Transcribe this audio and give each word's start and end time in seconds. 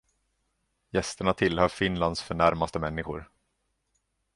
Gästerna 0.91 1.33
tillhör 1.33 1.67
Finlands 1.69 2.21
förnämaste 2.21 2.79
människor. 2.79 3.31